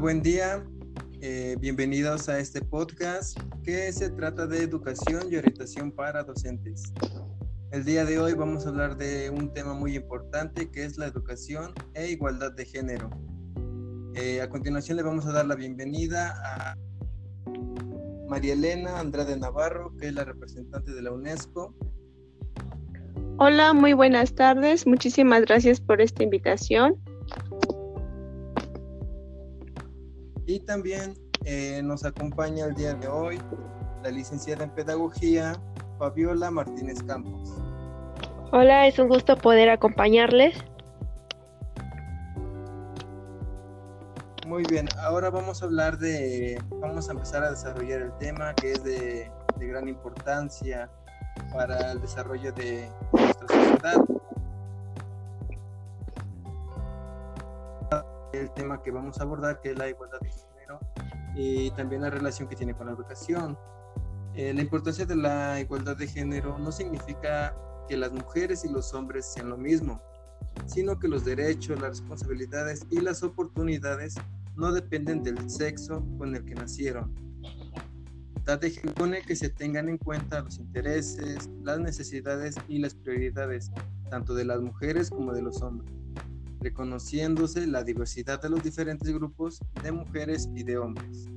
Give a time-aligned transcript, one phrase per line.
[0.00, 0.64] Buen día.
[1.20, 6.92] Eh, bienvenidos a este podcast que se trata de educación y orientación para docentes.
[7.70, 11.06] El día de hoy vamos a hablar de un tema muy importante que es la
[11.06, 13.08] educación e igualdad de género.
[14.16, 16.76] Eh, a continuación le vamos a dar la bienvenida a
[18.28, 21.72] María Elena Andrade Navarro, que es la representante de la UNESCO.
[23.38, 24.88] Hola, muy buenas tardes.
[24.88, 27.00] Muchísimas gracias por esta invitación.
[30.46, 33.38] Y también eh, nos acompaña el día de hoy
[34.02, 35.54] la licenciada en Pedagogía,
[35.98, 37.54] Fabiola Martínez Campos.
[38.52, 40.56] Hola, es un gusto poder acompañarles.
[44.46, 48.72] Muy bien, ahora vamos a hablar de, vamos a empezar a desarrollar el tema que
[48.72, 50.90] es de, de gran importancia
[51.52, 54.04] para el desarrollo de nuestra sociedad.
[58.40, 60.80] El tema que vamos a abordar que es la igualdad de género
[61.36, 63.58] y también la relación que tiene con la educación.
[64.34, 67.56] Eh, la importancia de la igualdad de género no significa
[67.88, 70.02] que las mujeres y los hombres sean lo mismo,
[70.66, 74.16] sino que los derechos, las responsabilidades y las oportunidades
[74.56, 77.14] no dependen del sexo con el que nacieron.
[78.82, 83.70] Supone que se tengan en cuenta los intereses, las necesidades y las prioridades
[84.10, 85.90] tanto de las mujeres como de los hombres,
[86.64, 91.28] reconociéndose la diversidad de los diferentes grupos de mujeres y de hombres.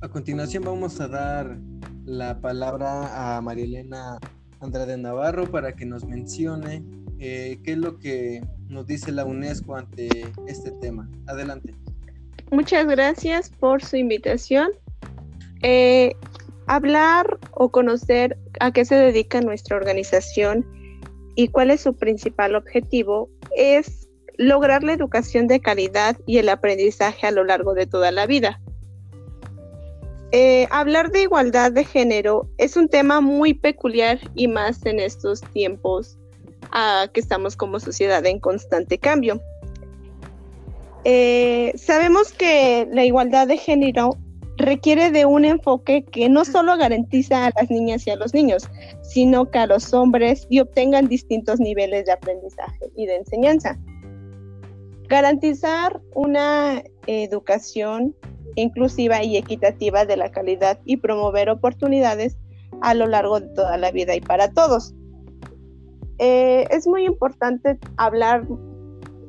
[0.00, 1.58] A continuación vamos a dar
[2.04, 4.18] la palabra a María Elena
[4.60, 6.84] Andrade Navarro para que nos mencione
[7.18, 10.08] eh, qué es lo que nos dice la UNESCO ante
[10.46, 11.10] este tema.
[11.26, 11.74] Adelante.
[12.52, 14.70] Muchas gracias por su invitación.
[15.62, 16.14] Eh,
[16.66, 20.64] hablar o conocer a qué se dedica nuestra organización
[21.34, 27.26] y cuál es su principal objetivo es lograr la educación de calidad y el aprendizaje
[27.26, 28.60] a lo largo de toda la vida.
[30.32, 35.40] Eh, hablar de igualdad de género es un tema muy peculiar y más en estos
[35.40, 36.16] tiempos
[37.12, 39.40] que estamos como sociedad en constante cambio.
[41.04, 44.16] Eh, sabemos que la igualdad de género
[44.60, 48.68] requiere de un enfoque que no solo garantiza a las niñas y a los niños,
[49.02, 53.78] sino que a los hombres y obtengan distintos niveles de aprendizaje y de enseñanza.
[55.08, 58.14] Garantizar una educación
[58.56, 62.36] inclusiva y equitativa de la calidad y promover oportunidades
[62.82, 64.94] a lo largo de toda la vida y para todos.
[66.18, 68.46] Eh, es muy importante hablar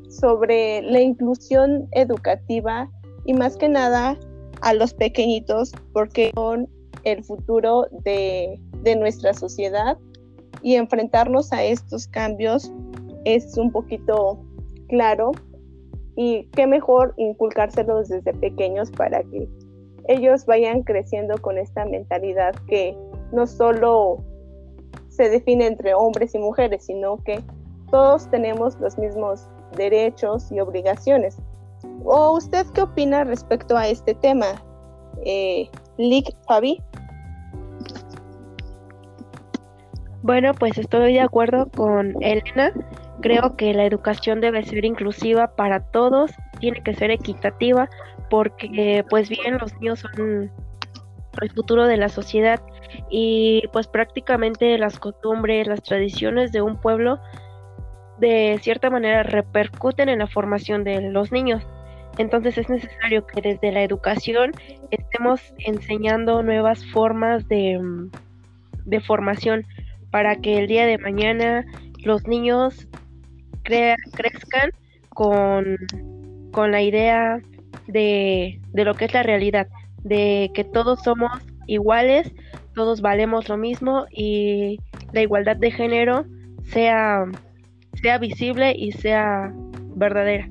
[0.09, 2.89] sobre la inclusión educativa
[3.25, 4.17] y más que nada
[4.61, 6.67] a los pequeñitos porque son
[7.03, 9.97] el futuro de, de nuestra sociedad
[10.61, 12.71] y enfrentarnos a estos cambios
[13.25, 14.39] es un poquito
[14.87, 15.31] claro
[16.15, 19.47] y qué mejor inculcárselos desde pequeños para que
[20.07, 22.95] ellos vayan creciendo con esta mentalidad que
[23.31, 24.23] no solo
[25.09, 27.39] se define entre hombres y mujeres, sino que
[27.91, 31.37] todos tenemos los mismos derechos y obligaciones.
[32.03, 34.63] ¿O usted qué opina respecto a este tema,
[35.25, 36.81] eh, Lick Fabi?
[40.23, 42.71] Bueno, pues estoy de acuerdo con Elena.
[43.21, 47.89] Creo que la educación debe ser inclusiva para todos, tiene que ser equitativa,
[48.29, 50.51] porque pues bien los niños son
[51.41, 52.61] el futuro de la sociedad
[53.09, 57.19] y pues prácticamente las costumbres, las tradiciones de un pueblo
[58.21, 61.67] de cierta manera repercuten en la formación de los niños.
[62.17, 64.51] Entonces es necesario que desde la educación
[64.91, 67.79] estemos enseñando nuevas formas de,
[68.85, 69.65] de formación
[70.11, 71.65] para que el día de mañana
[72.03, 72.87] los niños
[73.63, 74.71] crezcan
[75.09, 75.77] con,
[76.51, 77.41] con la idea
[77.87, 79.67] de, de lo que es la realidad,
[80.03, 81.31] de que todos somos
[81.65, 82.31] iguales,
[82.75, 84.79] todos valemos lo mismo y
[85.11, 86.25] la igualdad de género
[86.63, 87.25] sea,
[88.01, 89.53] sea visible y sea
[89.95, 90.49] verdadera.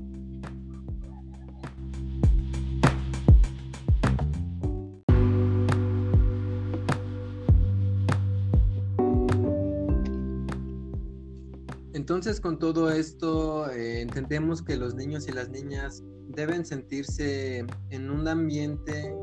[11.93, 18.09] Entonces, con todo esto, eh, entendemos que los niños y las niñas deben sentirse en
[18.09, 19.13] un ambiente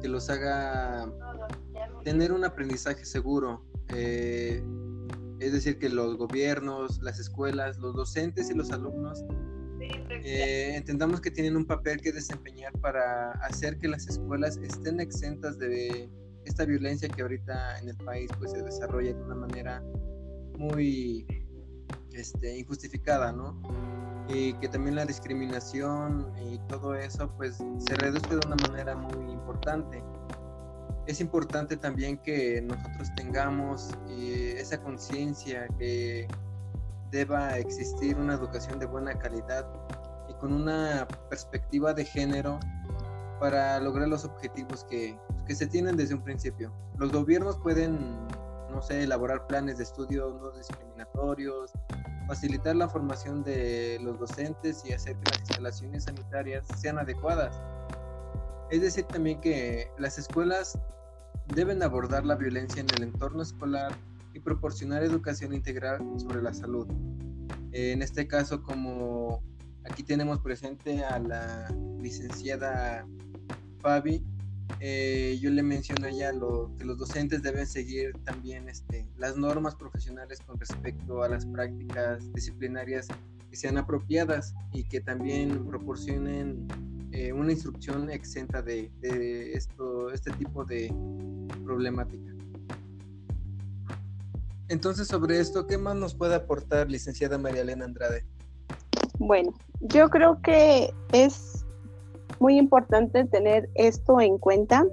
[0.00, 1.10] que los haga
[2.04, 3.64] tener un aprendizaje seguro.
[3.94, 4.62] Eh,
[5.46, 9.24] es decir, que los gobiernos, las escuelas, los docentes y los alumnos
[10.10, 15.58] eh, entendamos que tienen un papel que desempeñar para hacer que las escuelas estén exentas
[15.58, 16.08] de
[16.44, 19.82] esta violencia que ahorita en el país pues se desarrolla de una manera
[20.56, 21.26] muy
[22.12, 23.60] este, injustificada, ¿no?
[24.28, 29.32] y que también la discriminación y todo eso pues se reduce de una manera muy
[29.32, 30.02] importante.
[31.06, 36.28] Es importante también que nosotros tengamos eh, esa conciencia que
[37.10, 39.66] deba existir una educación de buena calidad
[40.28, 42.60] y con una perspectiva de género
[43.40, 46.72] para lograr los objetivos que, que se tienen desde un principio.
[46.98, 47.98] Los gobiernos pueden,
[48.70, 51.72] no sé, elaborar planes de estudio no discriminatorios,
[52.28, 57.60] facilitar la formación de los docentes y hacer que las instalaciones sanitarias sean adecuadas.
[58.72, 60.78] Es decir, también que las escuelas
[61.54, 63.92] deben abordar la violencia en el entorno escolar
[64.32, 66.86] y proporcionar educación integral sobre la salud.
[67.72, 69.42] En este caso, como
[69.84, 71.68] aquí tenemos presente a la
[72.00, 73.06] licenciada
[73.80, 74.24] Fabi,
[74.80, 79.74] eh, yo le menciono ya lo, que los docentes deben seguir también este, las normas
[79.74, 83.06] profesionales con respecto a las prácticas disciplinarias
[83.50, 86.66] que sean apropiadas y que también proporcionen
[87.12, 88.90] eh, una instrucción exenta de,
[89.54, 90.92] esto, este tipo de
[91.64, 92.32] problemática.
[94.68, 98.24] Entonces, sobre esto, ¿qué más nos puede aportar licenciada María Elena Andrade?
[99.18, 101.66] Bueno, yo creo que es
[102.40, 104.86] muy importante tener esto en cuenta,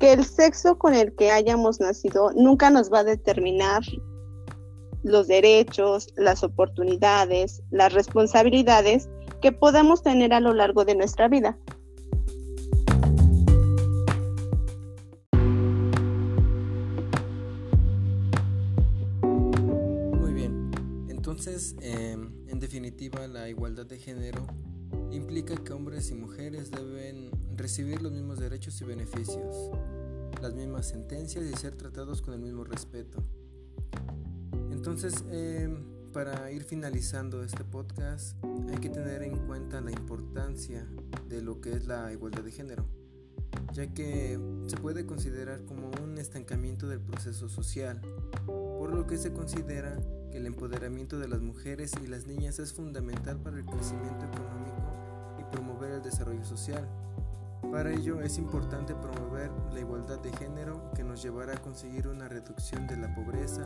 [0.00, 3.82] que el sexo con el que hayamos nacido nunca nos va a determinar
[5.02, 9.08] los derechos, las oportunidades, las responsabilidades
[9.40, 11.58] que podamos tener a lo largo de nuestra vida.
[19.22, 20.70] Muy bien,
[21.08, 24.46] entonces, em, en definitiva, la igualdad de género
[25.10, 29.70] implica que hombres y mujeres deben recibir los mismos derechos y beneficios,
[30.40, 33.22] las mismas sentencias y ser tratados con el mismo respeto.
[34.70, 38.36] Entonces, em, para ir finalizando este podcast,
[38.68, 40.86] hay que tener en cuenta la importancia
[41.28, 42.84] de lo que es la igualdad de género,
[43.72, 48.00] ya que se puede considerar como un estancamiento del proceso social,
[48.46, 49.98] por lo que se considera
[50.30, 54.80] que el empoderamiento de las mujeres y las niñas es fundamental para el crecimiento económico
[55.50, 56.88] promover el desarrollo social.
[57.70, 62.28] Para ello es importante promover la igualdad de género que nos llevará a conseguir una
[62.28, 63.64] reducción de la pobreza,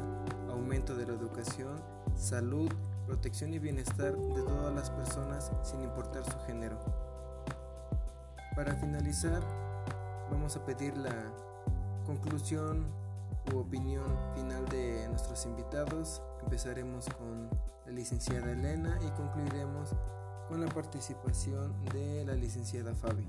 [0.51, 1.81] aumento de la educación,
[2.15, 2.71] salud,
[3.07, 6.79] protección y bienestar de todas las personas sin importar su género.
[8.55, 9.43] Para finalizar,
[10.31, 11.33] vamos a pedir la
[12.05, 12.85] conclusión
[13.55, 14.05] u opinión
[14.35, 16.23] final de nuestros invitados.
[16.43, 17.49] Empezaremos con
[17.87, 19.95] la licenciada Elena y concluiremos
[20.49, 23.27] con la participación de la licenciada Fabi.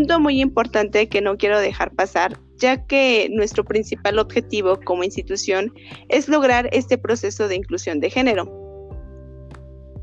[0.00, 5.74] Punto muy importante que no quiero dejar pasar, ya que nuestro principal objetivo como institución
[6.08, 8.50] es lograr este proceso de inclusión de género.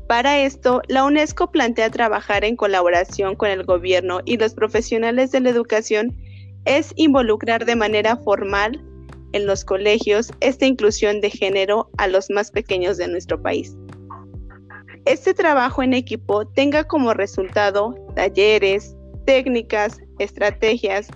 [0.06, 5.40] Para esto, la UNESCO plantea trabajar en colaboración con el gobierno y los profesionales de
[5.40, 6.16] la educación
[6.64, 8.80] es involucrar de manera formal
[9.32, 13.76] en los colegios esta inclusión de género a los más pequeños de nuestro país.
[15.06, 18.94] Este trabajo en equipo tenga como resultado talleres,
[19.28, 21.08] técnicas, estrategias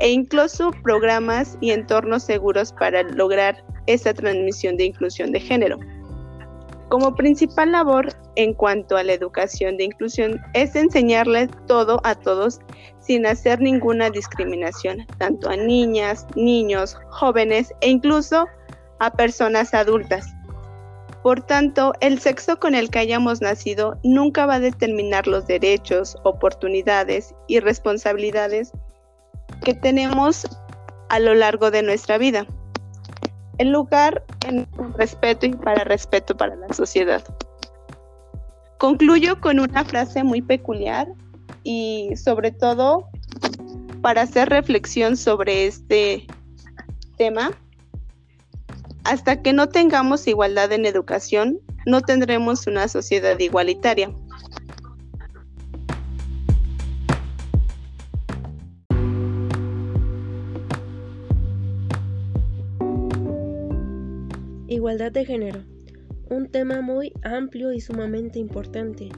[0.00, 5.78] e incluso programas y entornos seguros para lograr esa transmisión de inclusión de género.
[6.88, 12.58] Como principal labor en cuanto a la educación de inclusión es enseñarles todo a todos
[13.00, 18.46] sin hacer ninguna discriminación, tanto a niñas, niños, jóvenes e incluso
[18.98, 20.26] a personas adultas.
[21.28, 26.16] Por tanto, el sexo con el que hayamos nacido nunca va a determinar los derechos,
[26.24, 28.72] oportunidades y responsabilidades
[29.62, 30.46] que tenemos
[31.10, 32.46] a lo largo de nuestra vida
[33.58, 34.66] el lugar en
[34.96, 37.22] respeto y para respeto para la sociedad.
[38.78, 41.08] Concluyo con una frase muy peculiar
[41.62, 43.06] y sobre todo
[44.00, 46.26] para hacer reflexión sobre este
[47.18, 47.50] tema.
[49.08, 54.12] Hasta que no tengamos igualdad en educación, no tendremos una sociedad igualitaria.
[64.66, 65.64] Igualdad de género.
[66.28, 69.08] Un tema muy amplio y sumamente importante,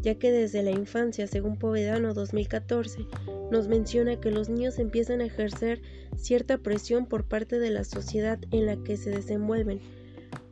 [0.00, 3.04] ya que desde la infancia, según Povedano 2014,
[3.50, 5.82] nos menciona que los niños empiezan a ejercer
[6.20, 9.80] cierta presión por parte de la sociedad en la que se desenvuelven,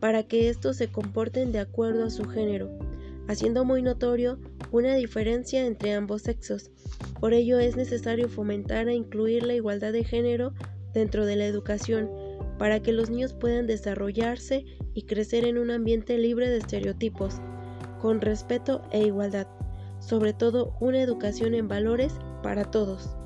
[0.01, 2.71] para que estos se comporten de acuerdo a su género.
[3.29, 4.39] haciendo muy notorio
[4.73, 6.71] una diferencia entre ambos sexos.
[7.21, 10.55] Por ello es necesario fomentar e incluir la igualdad de género
[10.95, 12.09] dentro de la educación
[12.59, 17.37] para que los niños puedan desarrollarse y crecer en un ambiente libre de estereotipos,
[18.01, 19.47] con respeto e igualdad,
[20.01, 23.18] sobre todo una educación en valores para todos.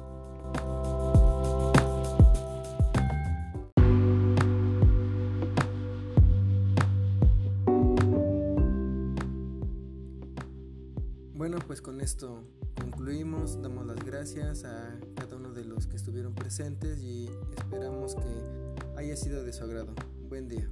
[11.72, 12.44] Pues con esto
[12.78, 19.00] concluimos, damos las gracias a cada uno de los que estuvieron presentes y esperamos que
[19.00, 19.94] haya sido de su agrado.
[20.28, 20.68] Buen día.